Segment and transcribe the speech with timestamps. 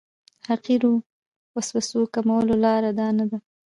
[0.39, 0.93] د حقیرو
[1.55, 3.37] وسوسو کمولو لاره دا نه ده.